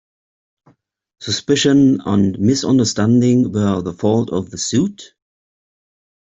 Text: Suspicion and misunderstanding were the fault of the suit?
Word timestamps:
Suspicion 1.21 2.01
and 2.07 2.39
misunderstanding 2.39 3.51
were 3.51 3.83
the 3.83 3.93
fault 3.93 4.31
of 4.31 4.49
the 4.49 4.57
suit? 4.57 5.13